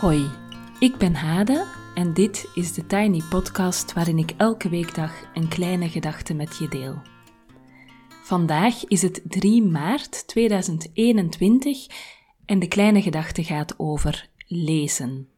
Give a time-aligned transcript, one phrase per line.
[0.00, 0.30] Hoi,
[0.78, 5.88] ik ben Hade en dit is de Tiny Podcast waarin ik elke weekdag een kleine
[5.88, 7.02] gedachte met je deel.
[8.22, 11.86] Vandaag is het 3 maart 2021
[12.46, 15.28] en de kleine gedachte gaat over lezen.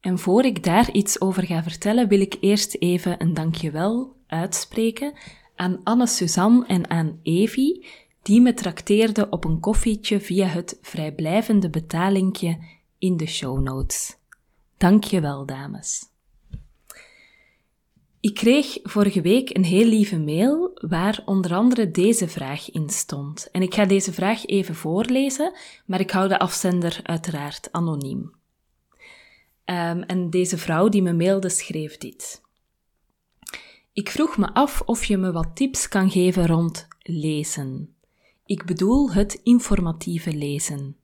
[0.00, 5.12] En voor ik daar iets over ga vertellen, wil ik eerst even een dankjewel uitspreken
[5.56, 7.86] aan Anne-Suzanne en aan Evie,
[8.22, 12.58] die me trakteerden op een koffietje via het vrijblijvende betalingje
[12.98, 14.16] in de show notes.
[14.76, 16.02] Dankjewel, dames.
[18.20, 23.48] Ik kreeg vorige week een heel lieve mail waar onder andere deze vraag in stond.
[23.50, 25.52] En ik ga deze vraag even voorlezen,
[25.86, 28.36] maar ik hou de afzender uiteraard anoniem.
[29.64, 32.42] Um, en deze vrouw die me mailde schreef dit.
[33.92, 37.94] Ik vroeg me af of je me wat tips kan geven rond lezen.
[38.44, 40.96] Ik bedoel het informatieve lezen.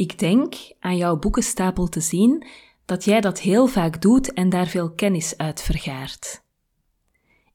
[0.00, 2.46] Ik denk aan jouw boekenstapel te zien
[2.84, 6.42] dat jij dat heel vaak doet en daar veel kennis uit vergaart.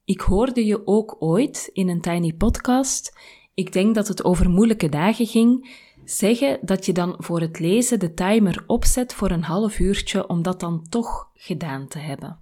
[0.04, 3.18] Ik hoorde je ook ooit in een tiny podcast,
[3.54, 7.98] ik denk dat het over moeilijke dagen ging, zeggen dat je dan voor het lezen
[7.98, 12.38] de timer opzet voor een half uurtje om dat dan toch gedaan te hebben.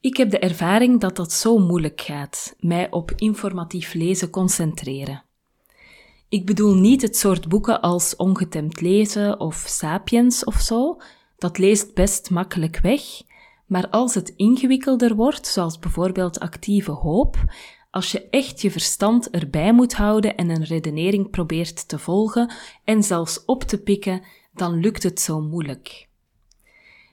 [0.00, 5.26] Ik heb de ervaring dat dat zo moeilijk gaat, mij op informatief lezen concentreren.
[6.28, 11.00] Ik bedoel niet het soort boeken als Ongetemd lezen of Sapiens of zo,
[11.38, 13.02] dat leest best makkelijk weg,
[13.66, 17.36] maar als het ingewikkelder wordt, zoals bijvoorbeeld actieve hoop,
[17.90, 22.52] als je echt je verstand erbij moet houden en een redenering probeert te volgen
[22.84, 26.08] en zelfs op te pikken, dan lukt het zo moeilijk.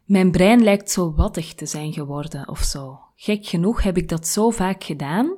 [0.06, 3.00] Mijn brein lijkt zo wattig te zijn geworden of zo.
[3.16, 5.36] Gek genoeg heb ik dat zo vaak gedaan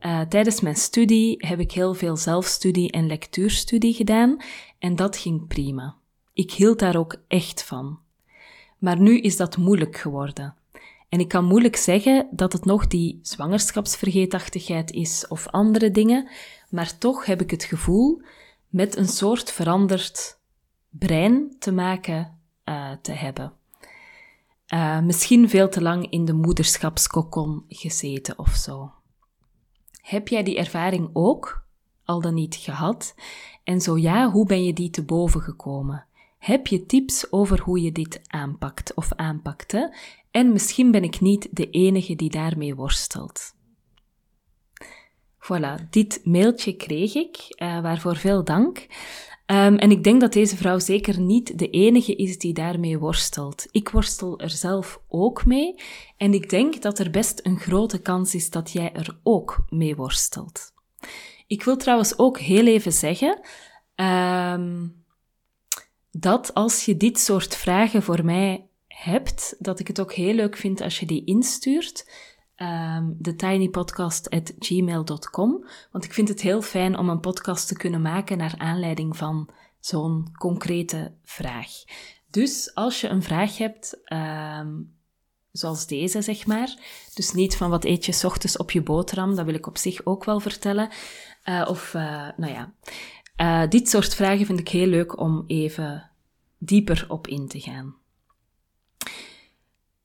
[0.00, 4.36] uh, tijdens mijn studie heb ik heel veel zelfstudie en lectuurstudie gedaan
[4.78, 5.96] en dat ging prima.
[6.32, 7.98] Ik hield daar ook echt van.
[8.78, 10.54] Maar nu is dat moeilijk geworden.
[11.08, 16.28] En ik kan moeilijk zeggen dat het nog die zwangerschapsvergeetachtigheid is of andere dingen,
[16.70, 18.22] maar toch heb ik het gevoel
[18.68, 20.38] met een soort veranderd
[20.88, 23.52] brein te maken uh, te hebben.
[24.74, 28.92] Uh, misschien veel te lang in de moederschapskokon gezeten of zo.
[30.08, 31.66] Heb jij die ervaring ook,
[32.04, 33.14] al dan niet gehad?
[33.64, 36.06] En zo ja, hoe ben je die te boven gekomen?
[36.38, 39.94] Heb je tips over hoe je dit aanpakt of aanpakte?
[40.30, 43.54] En misschien ben ik niet de enige die daarmee worstelt.
[45.38, 48.86] Voilà, dit mailtje kreeg ik, uh, waarvoor veel dank.
[49.50, 53.66] Um, en ik denk dat deze vrouw zeker niet de enige is die daarmee worstelt.
[53.70, 55.74] Ik worstel er zelf ook mee
[56.16, 59.96] en ik denk dat er best een grote kans is dat jij er ook mee
[59.96, 60.72] worstelt.
[61.46, 63.40] Ik wil trouwens ook heel even zeggen
[63.94, 65.04] um,
[66.10, 70.56] dat als je dit soort vragen voor mij hebt, dat ik het ook heel leuk
[70.56, 72.10] vind als je die instuurt
[72.62, 75.66] um, de tinypodcast.gmail.com.
[75.92, 79.50] Want ik vind het heel fijn om een podcast te kunnen maken naar aanleiding van
[79.80, 81.70] zo'n concrete vraag.
[82.30, 84.96] Dus als je een vraag hebt, um,
[85.52, 86.76] zoals deze zeg maar,
[87.14, 90.04] dus niet van wat eet je ochtends op je boterham, dat wil ik op zich
[90.04, 90.88] ook wel vertellen.
[91.44, 92.72] Uh, of, uh, nou ja,
[93.40, 96.10] uh, dit soort vragen vind ik heel leuk om even
[96.58, 97.96] dieper op in te gaan.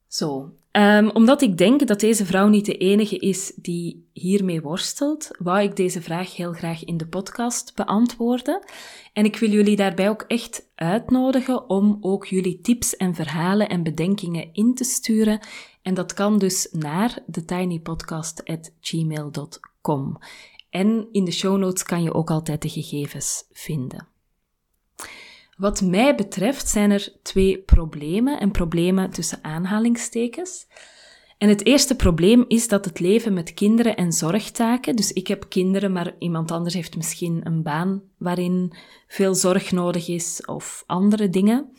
[0.08, 5.30] Zo, um, omdat ik denk dat deze vrouw niet de enige is die hiermee worstelt,
[5.40, 8.64] wou ik deze vraag heel graag in de podcast beantwoorden.
[9.14, 13.84] En ik wil jullie daarbij ook echt uitnodigen om ook jullie tips en verhalen en
[13.84, 15.40] bedenkingen in te sturen.
[15.82, 20.18] En dat kan dus naar thetinypodcast.gmail.com.
[20.70, 24.13] En in de show notes kan je ook altijd de gegevens vinden.
[25.58, 30.68] Wat mij betreft zijn er twee problemen en problemen tussen aanhalingstekens.
[31.38, 35.46] En het eerste probleem is dat het leven met kinderen en zorgtaken, dus ik heb
[35.50, 38.74] kinderen, maar iemand anders heeft misschien een baan waarin
[39.08, 41.72] veel zorg nodig is of andere dingen.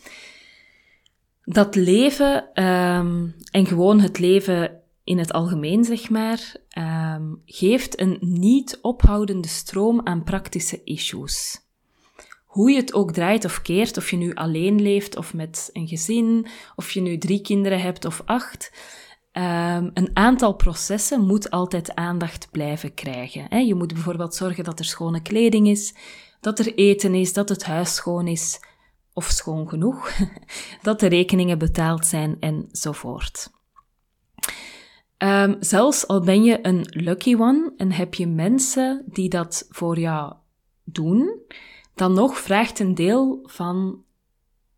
[1.43, 8.17] Dat leven um, en gewoon het leven in het algemeen, zeg maar, um, geeft een
[8.21, 11.64] niet ophoudende stroom aan praktische issues
[12.55, 15.89] hoe je het ook draait of keert, of je nu alleen leeft of met een
[15.89, 16.47] gezin,
[16.77, 18.73] of je nu drie kinderen hebt of acht,
[19.33, 23.47] um, een aantal processen moet altijd aandacht blijven krijgen.
[23.49, 23.59] Hè?
[23.59, 25.95] Je moet bijvoorbeeld zorgen dat er schone kleding is,
[26.41, 28.61] dat er eten is, dat het huis schoon is,
[29.13, 30.11] of schoon genoeg,
[30.83, 33.51] dat de rekeningen betaald zijn enzovoort.
[35.19, 39.99] Um, zelfs al ben je een lucky one en heb je mensen die dat voor
[39.99, 40.35] jou
[40.85, 41.43] doen,
[41.95, 44.03] dan nog vraagt een deel van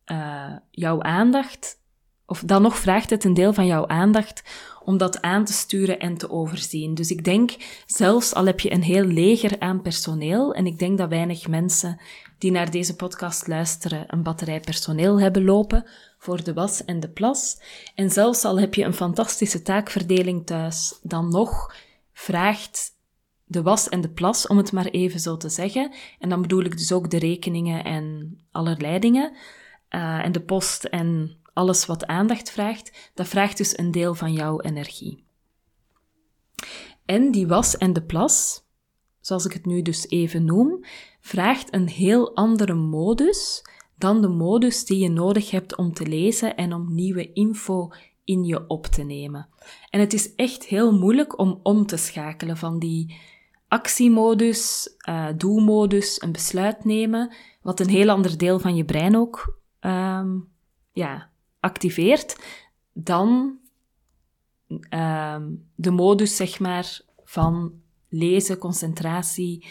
[0.07, 1.79] uh, jouw aandacht,
[2.27, 4.43] of dan nog vraagt het een deel van jouw aandacht
[4.85, 6.95] om dat aan te sturen en te overzien.
[6.95, 10.99] Dus ik denk, zelfs al heb je een heel leger aan personeel, en ik denk
[10.99, 12.01] dat weinig mensen
[12.39, 15.87] die naar deze podcast luisteren een batterij personeel hebben lopen
[16.19, 17.61] voor de was en de plas,
[17.95, 21.75] en zelfs al heb je een fantastische taakverdeling thuis, dan nog
[22.13, 22.96] vraagt
[23.47, 26.65] de was en de plas, om het maar even zo te zeggen, en dan bedoel
[26.65, 29.33] ik dus ook de rekeningen en allerlei dingen,
[29.91, 34.33] uh, en de post en alles wat aandacht vraagt, dat vraagt dus een deel van
[34.33, 35.25] jouw energie.
[37.05, 38.65] En die was en de plas,
[39.21, 40.85] zoals ik het nu dus even noem,
[41.21, 43.65] vraagt een heel andere modus
[43.99, 47.91] dan de modus die je nodig hebt om te lezen en om nieuwe info
[48.25, 49.49] in je op te nemen.
[49.91, 53.17] En het is echt heel moeilijk om om te schakelen van die
[53.77, 59.59] actiemodus, uh, doelmodus, een besluit nemen, wat een heel ander deel van je brein ook
[59.81, 60.49] um,
[60.93, 61.31] ja,
[61.61, 62.37] activeert,
[62.93, 63.59] dan
[64.91, 67.73] um, de modus, zeg maar, van
[68.09, 69.67] lezen, concentratie,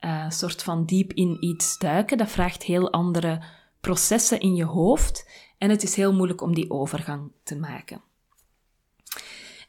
[0.00, 2.18] uh, soort van diep in iets duiken.
[2.18, 3.42] Dat vraagt heel andere
[3.80, 5.28] processen in je hoofd
[5.58, 8.00] en het is heel moeilijk om die overgang te maken.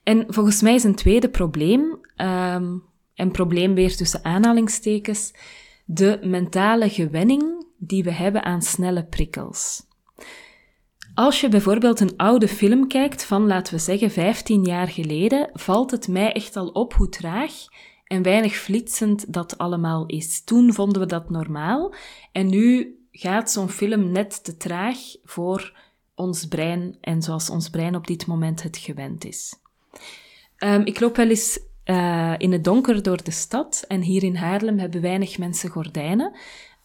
[0.03, 5.33] En volgens mij is een tweede probleem, um, een probleem weer tussen aanhalingstekens,
[5.85, 9.89] de mentale gewenning die we hebben aan snelle prikkels.
[11.13, 15.91] Als je bijvoorbeeld een oude film kijkt van, laten we zeggen, 15 jaar geleden, valt
[15.91, 17.51] het mij echt al op hoe traag
[18.05, 20.43] en weinig flitsend dat allemaal is.
[20.43, 21.93] Toen vonden we dat normaal
[22.31, 25.77] en nu gaat zo'n film net te traag voor
[26.15, 29.55] ons brein en zoals ons brein op dit moment het gewend is.
[30.57, 34.35] Um, ik loop wel eens uh, in het donker door de stad en hier in
[34.35, 36.31] Haarlem hebben weinig mensen gordijnen.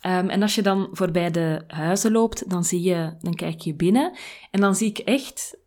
[0.03, 3.75] Um, en als je dan voorbij de huizen loopt, dan zie je, dan kijk je
[3.75, 4.17] binnen
[4.51, 5.59] en dan zie ik echt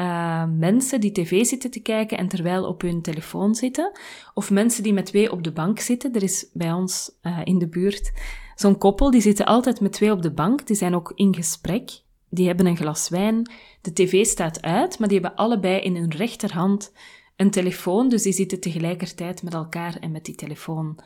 [0.00, 3.98] uh, mensen die tv zitten te kijken en terwijl op hun telefoon zitten.
[4.34, 6.14] Of mensen die met twee op de bank zitten.
[6.14, 8.12] Er is bij ons uh, in de buurt
[8.54, 10.66] zo'n koppel, die zitten altijd met twee op de bank.
[10.66, 11.90] Die zijn ook in gesprek.
[12.30, 13.50] Die hebben een glas wijn.
[13.80, 16.92] De tv staat uit, maar die hebben allebei in hun rechterhand
[17.36, 18.08] een telefoon.
[18.08, 20.98] Dus die zitten tegelijkertijd met elkaar en met die telefoon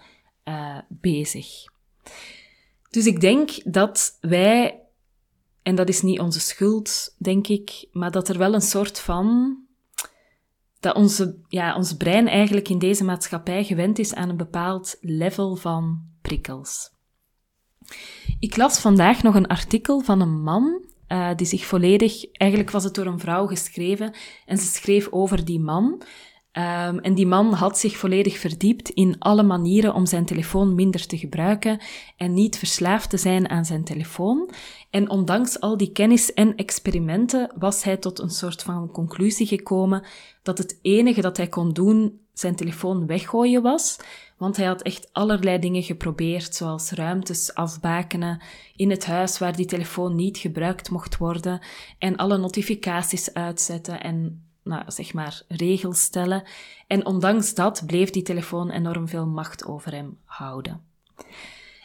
[0.44, 1.46] uh, bezig.
[2.90, 4.80] Dus ik denk dat wij,
[5.62, 9.58] en dat is niet onze schuld, denk ik, maar dat er wel een soort van.
[10.80, 15.56] dat onze, ja, ons brein eigenlijk in deze maatschappij gewend is aan een bepaald level
[15.56, 16.90] van prikkels.
[18.38, 22.84] Ik las vandaag nog een artikel van een man uh, die zich volledig, eigenlijk was
[22.84, 24.14] het door een vrouw geschreven,
[24.46, 26.02] en ze schreef over die man.
[26.52, 31.06] Um, en die man had zich volledig verdiept in alle manieren om zijn telefoon minder
[31.06, 31.80] te gebruiken
[32.16, 34.50] en niet verslaafd te zijn aan zijn telefoon.
[34.90, 40.02] En ondanks al die kennis en experimenten was hij tot een soort van conclusie gekomen
[40.42, 43.96] dat het enige dat hij kon doen zijn telefoon weggooien was,
[44.40, 48.42] want hij had echt allerlei dingen geprobeerd, zoals ruimtes afbakenen
[48.76, 51.60] in het huis waar die telefoon niet gebruikt mocht worden
[51.98, 56.42] en alle notificaties uitzetten en nou, zeg maar, regels stellen.
[56.86, 60.80] En ondanks dat bleef die telefoon enorm veel macht over hem houden.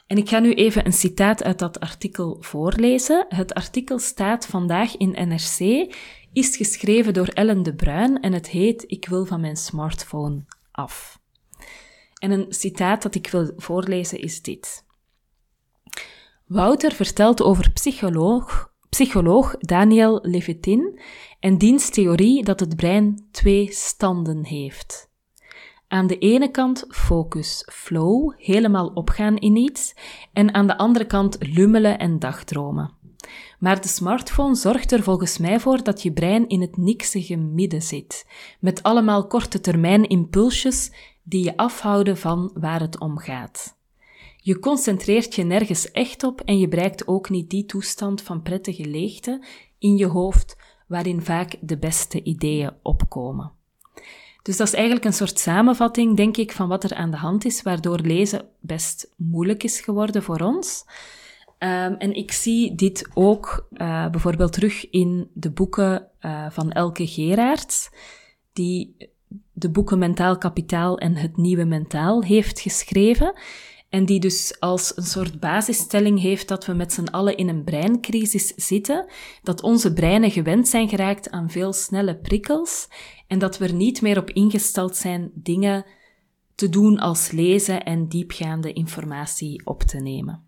[0.08, 3.26] En ik ga nu even een citaat uit dat artikel voorlezen.
[3.30, 5.60] Het artikel staat vandaag in NRC,
[6.34, 11.24] is geschreven door Ellen de Bruin en het heet Ik wil van mijn smartphone af.
[12.16, 14.86] En een citaat dat ik wil voorlezen is dit.
[16.46, 21.00] Wouter vertelt over psycholoog, psycholoog Daniel Levitin
[21.40, 25.14] en diens theorie dat het brein twee standen heeft.
[25.88, 29.96] Aan de ene kant focus, flow, helemaal opgaan in iets,
[30.34, 32.94] en aan de andere kant lummelen en dagdromen.
[33.60, 37.82] Maar de smartphone zorgt er volgens mij voor dat je brein in het niksige midden
[37.82, 38.28] zit,
[38.60, 40.92] met allemaal korte termijn impulsjes
[41.28, 43.78] die je afhouden van waar het om gaat.
[44.38, 48.86] Je concentreert je nergens echt op en je bereikt ook niet die toestand van prettige
[48.86, 49.44] leegte
[49.80, 53.52] in je hoofd waarin vaak de beste ideeën opkomen.
[54.42, 57.46] Dus dat is eigenlijk een soort samenvatting, denk ik, van wat er aan de hand
[57.46, 60.86] is, waardoor lezen best moeilijk is geworden voor ons.
[61.60, 67.08] Um, en ik zie dit ook uh, bijvoorbeeld terug in de boeken uh, van Elke
[67.08, 67.90] Geraerts,
[68.54, 68.96] die
[69.54, 73.34] de boeken Mentaal Kapitaal en Het Nieuwe Mentaal heeft geschreven.
[73.90, 77.64] En die dus als een soort basisstelling heeft dat we met z'n allen in een
[77.64, 79.06] breincrisis zitten,
[79.44, 82.88] dat onze breinen gewend zijn geraakt aan veel snelle prikkels
[83.28, 85.86] en dat we er niet meer op ingesteld zijn dingen
[86.56, 90.44] te doen als lezen en diepgaande informatie op te nemen.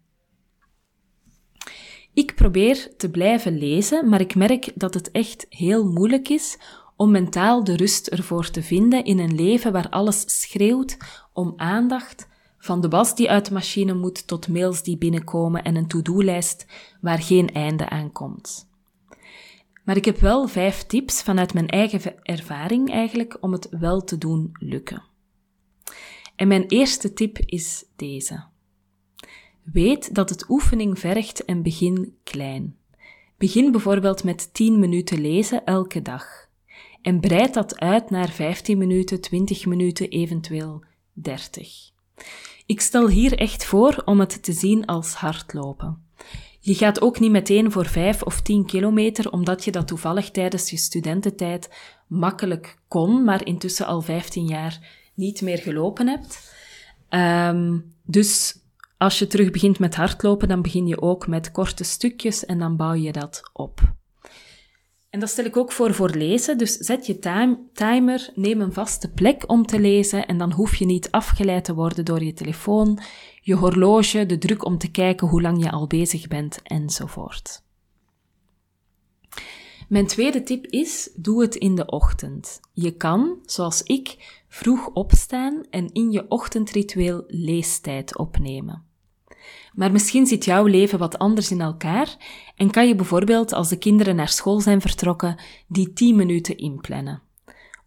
[2.13, 6.58] Ik probeer te blijven lezen, maar ik merk dat het echt heel moeilijk is
[6.98, 10.98] om mentaal de rust ervoor te vinden in een leven waar alles schreeuwt
[11.34, 12.27] om aandacht,
[12.58, 16.66] van de was die uit de machine moet tot mails die binnenkomen en een to-do-lijst
[17.01, 18.70] waar geen einde aan komt.
[19.84, 24.18] Maar ik heb wel vijf tips vanuit mijn eigen ervaring eigenlijk om het wel te
[24.18, 25.04] doen lukken.
[26.36, 28.44] En mijn eerste tip is deze.
[29.63, 32.77] Weet dat het oefening vergt en begin klein.
[33.38, 36.47] Begin bijvoorbeeld met 10 minuten lezen elke dag.
[37.01, 41.92] En breid dat uit naar 15 minuten, 20 minuten, eventueel 30.
[42.66, 46.06] Ik stel hier echt voor om het te zien als hardlopen.
[46.60, 50.70] Je gaat ook niet meteen voor 5 of 10 kilometer, omdat je dat toevallig tijdens
[50.70, 51.70] je studententijd
[52.08, 54.80] makkelijk kon, maar intussen al 15 jaar
[55.13, 56.56] niet meer gelopen hebt.
[57.10, 58.60] Um, dus
[58.98, 62.75] als je terug begint met hardlopen, dan begin je ook met korte stukjes en dan
[62.75, 63.96] bouw je dat op.
[65.10, 66.58] En dat stel ik ook voor voor lezen.
[66.58, 67.20] Dus zet je
[67.74, 71.74] timer, neem een vaste plek om te lezen en dan hoef je niet afgeleid te
[71.74, 73.00] worden door je telefoon,
[73.42, 77.66] je horloge, de druk om te kijken hoe lang je al bezig bent enzovoort.
[79.88, 82.60] Mijn tweede tip is: doe het in de ochtend.
[82.74, 84.16] Je kan, zoals ik,
[84.48, 88.87] vroeg opstaan en in je ochtendritueel leestijd opnemen.
[89.74, 92.18] Maar misschien zit jouw leven wat anders in elkaar
[92.56, 97.22] en kan je bijvoorbeeld als de kinderen naar school zijn vertrokken, die 10 minuten inplannen.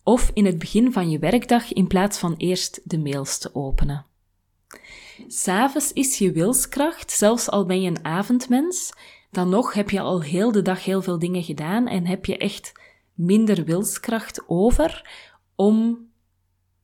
[0.02, 4.06] Of in het begin van je werkdag in plaats van eerst de mails te openen.
[5.26, 8.92] S'avonds is je wilskracht, zelfs al ben je een avondmens,
[9.30, 12.36] dan nog heb je al heel de dag heel veel dingen gedaan en heb je
[12.36, 12.72] echt
[13.14, 15.10] minder wilskracht over
[15.56, 16.08] om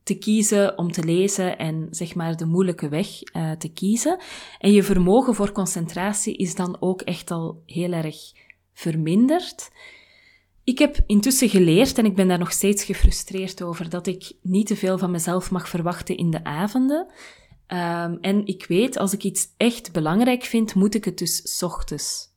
[0.07, 4.21] te kiezen om te lezen en zeg maar de moeilijke weg uh, te kiezen.
[4.59, 8.17] En je vermogen voor concentratie is dan ook echt al heel erg
[8.73, 9.71] verminderd.
[10.65, 14.67] Ik heb intussen geleerd, en ik ben daar nog steeds gefrustreerd over, dat ik niet
[14.67, 17.07] te veel van mezelf mag verwachten in de avonden.
[17.69, 22.29] Um, en ik weet, als ik iets echt belangrijk vind, moet ik het dus ochtends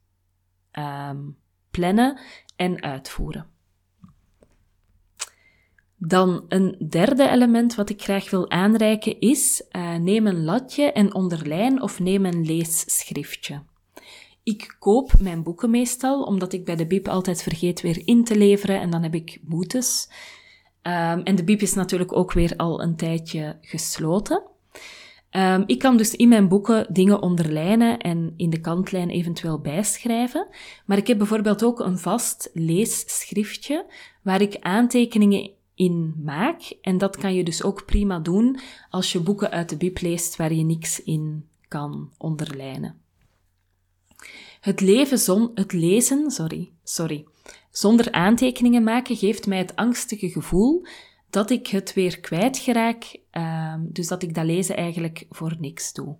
[0.72, 1.38] um,
[1.72, 2.20] plannen
[2.56, 3.58] en uitvoeren.
[6.02, 11.14] Dan een derde element wat ik graag wil aanreiken is, uh, neem een latje en
[11.14, 13.62] onderlijn of neem een leesschriftje.
[14.44, 18.38] Ik koop mijn boeken meestal, omdat ik bij de bib altijd vergeet weer in te
[18.38, 20.10] leveren en dan heb ik boetes.
[20.84, 24.44] Um, en de bib is natuurlijk ook weer al een tijdje gesloten.
[25.32, 30.48] Um, ik kan dus in mijn boeken dingen onderlijnen en in de kantlijn eventueel bijschrijven.
[30.86, 33.86] Maar ik heb bijvoorbeeld ook een vast leesschriftje
[34.24, 36.74] waar ik aantekeningen in maak.
[36.82, 38.60] En dat kan je dus ook prima doen
[38.90, 43.02] als je boeken uit de bib leest waar je niks in kan onderlijnen.
[44.60, 47.26] Het, leven zon, het lezen sorry, sorry,
[47.72, 50.86] zonder aantekeningen maken geeft mij het angstige gevoel
[51.30, 56.16] dat ik het weer kwijtgeraak, uh, dus dat ik dat lezen eigenlijk voor niks doe.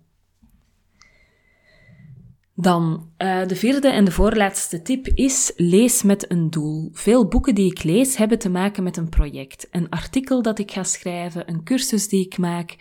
[2.60, 6.90] Dan uh, de vierde en de voorlaatste tip is lees met een doel.
[6.92, 9.68] Veel boeken die ik lees hebben te maken met een project.
[9.70, 12.76] Een artikel dat ik ga schrijven, een cursus die ik maak,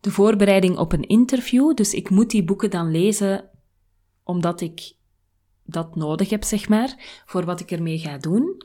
[0.00, 1.74] de voorbereiding op een interview.
[1.74, 3.50] Dus ik moet die boeken dan lezen
[4.24, 4.92] omdat ik
[5.64, 8.62] dat nodig heb, zeg maar, voor wat ik ermee ga doen.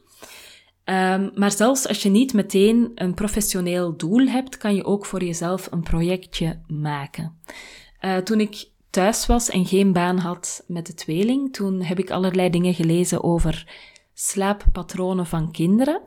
[0.85, 5.23] Um, maar zelfs als je niet meteen een professioneel doel hebt, kan je ook voor
[5.23, 7.39] jezelf een projectje maken.
[8.01, 12.11] Uh, toen ik thuis was en geen baan had met de tweeling, toen heb ik
[12.11, 13.73] allerlei dingen gelezen over
[14.13, 16.01] slaappatronen van kinderen.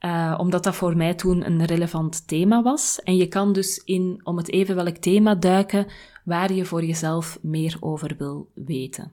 [0.00, 3.00] Uh, omdat dat voor mij toen een relevant thema was.
[3.02, 5.86] En je kan dus in, om het even welk thema duiken,
[6.24, 9.12] waar je voor jezelf meer over wil weten.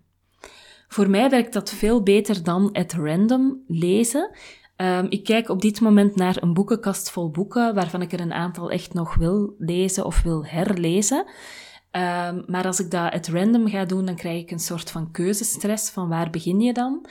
[0.87, 4.29] Voor mij werkt dat veel beter dan het random lezen.
[4.77, 8.33] Um, ik kijk op dit moment naar een boekenkast vol boeken, waarvan ik er een
[8.33, 11.25] aantal echt nog wil lezen of wil herlezen.
[11.91, 15.11] Um, maar als ik dat at random ga doen, dan krijg ik een soort van
[15.11, 17.05] keuzestress van waar begin je dan?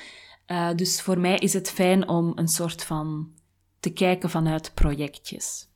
[0.46, 3.32] Uh, dus voor mij is het fijn om een soort van
[3.80, 5.68] te kijken vanuit projectjes.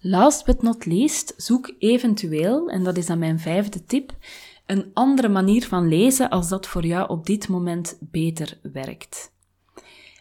[0.00, 4.16] Last but not least, zoek eventueel, en dat is dan mijn vijfde tip,
[4.66, 9.32] een andere manier van lezen als dat voor jou op dit moment beter werkt.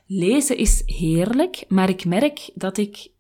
[0.06, 3.12] Lezen is heerlijk, maar ik merk dat ik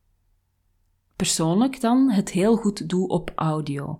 [1.15, 3.99] persoonlijk dan het heel goed doe op audio.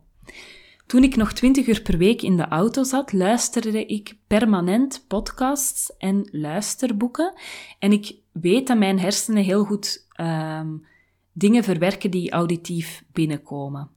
[0.90, 5.98] Toen ik nog 20 uur per week in de auto zat, luisterde ik permanent podcasts
[5.98, 7.34] en luisterboeken.
[7.80, 10.86] En ik weet dat mijn hersenen heel goed um,
[11.34, 13.90] dingen verwerken die auditief binnenkomen.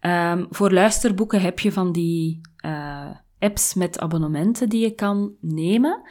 [0.00, 6.02] Um, voor luisterboeken heb je van die uh, apps met abonnementen die je kan nemen.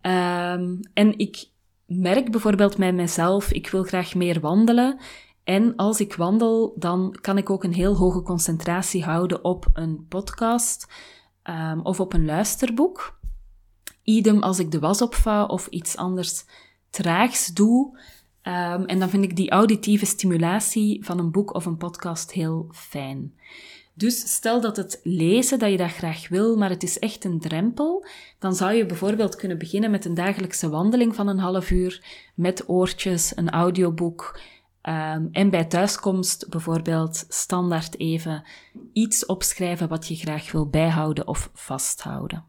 [0.00, 1.48] Ehm, en ik
[1.86, 4.98] merk bijvoorbeeld bij mezelf, ik wil graag meer wandelen.
[5.48, 10.06] En als ik wandel, dan kan ik ook een heel hoge concentratie houden op een
[10.08, 10.86] podcast
[11.44, 13.18] um, of op een luisterboek.
[14.02, 16.44] Idem als ik de was opvouw of iets anders
[16.90, 17.98] traags doe.
[18.42, 22.66] Um, en dan vind ik die auditieve stimulatie van een boek of een podcast heel
[22.72, 23.34] fijn.
[23.94, 27.40] Dus stel dat het lezen, dat je dat graag wil, maar het is echt een
[27.40, 28.06] drempel,
[28.38, 32.68] dan zou je bijvoorbeeld kunnen beginnen met een dagelijkse wandeling van een half uur, met
[32.68, 34.40] oortjes, een audioboek,
[34.88, 38.44] um, en bij thuiskomst bijvoorbeeld standaard even
[38.92, 42.44] iets opschrijven wat je graag wil bijhouden of vasthouden.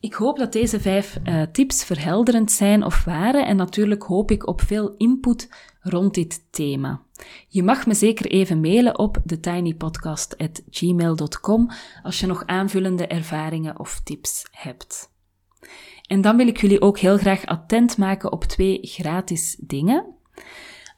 [0.00, 4.46] Ik hoop dat deze vijf uh, tips verhelderend zijn of waren en natuurlijk hoop ik
[4.46, 5.48] op veel input
[5.80, 7.02] rond dit thema.
[7.48, 11.70] Je mag me zeker even mailen op thetinypodcast.gmail.com
[12.02, 15.12] als je nog aanvullende ervaringen of tips hebt.
[16.06, 20.14] En dan wil ik jullie ook heel graag attent maken op twee gratis dingen.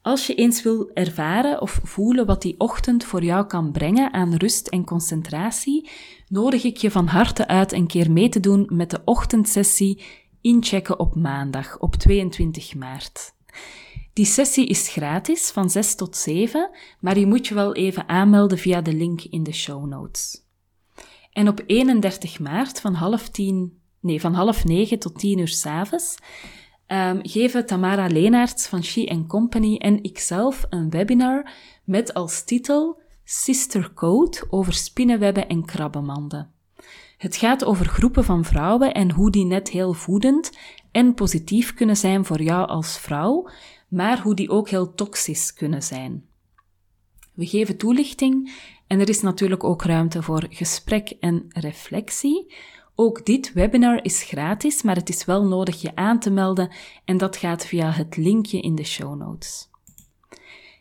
[0.03, 4.35] Als je eens wil ervaren of voelen wat die ochtend voor jou kan brengen aan
[4.35, 5.91] rust en concentratie,
[6.29, 10.03] nodig ik je van harte uit een keer mee te doen met de ochtendsessie
[10.41, 13.35] Inchecken op maandag, op 22 maart.
[14.13, 18.59] Die sessie is gratis van 6 tot 7, maar je moet je wel even aanmelden
[18.59, 20.45] via de link in de show notes.
[21.33, 26.17] En op 31 maart van half tien, nee, van half negen tot tien uur s'avonds
[26.93, 31.51] um, geven Tamara Leenaerts van She Company en ikzelf een webinar
[31.85, 36.51] met als titel Sister Code over spinnenwebben en krabbenmanden.
[37.19, 40.59] Het gaat over groepen van vrouwen en hoe die net heel voedend
[40.91, 43.49] en positief kunnen zijn voor jou als vrouw,
[43.89, 46.25] maar hoe die ook heel toxisch kunnen zijn.
[47.35, 48.53] We geven toelichting
[48.87, 52.55] en er is natuurlijk ook ruimte voor gesprek en reflectie.
[53.03, 56.71] Ook dit webinar is gratis, maar het is wel nodig je aan te melden
[57.05, 59.69] en dat gaat via het linkje in de show notes.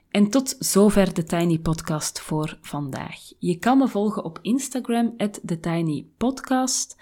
[0.10, 3.20] En tot zover de Tiny Podcast voor vandaag.
[3.40, 6.98] Je kan me volgen op Instagram, TheTinyPodcast.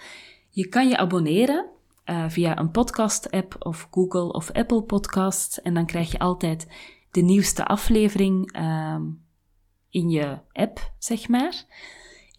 [0.50, 1.66] Je kan je abonneren
[2.04, 5.62] uh, via een podcast-app of Google of Apple Podcasts.
[5.62, 6.66] En dan krijg je altijd
[7.10, 9.00] de nieuwste aflevering uh,
[9.90, 11.64] in je app, zeg maar.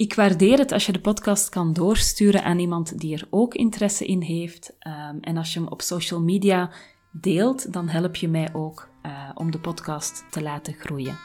[0.01, 4.05] Ik waardeer het als je de podcast kan doorsturen aan iemand die er ook interesse
[4.05, 4.73] in heeft.
[4.87, 6.71] Um, en als je hem op social media
[7.11, 11.17] deelt, dan help je mij ook uh, om de podcast te laten groeien.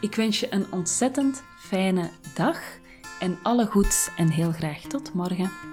[0.00, 2.58] Ik wens je een ontzettend fijne dag
[3.20, 5.71] en alle goeds en heel graag tot morgen.